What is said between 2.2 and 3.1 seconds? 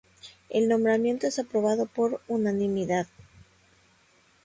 unanimidad.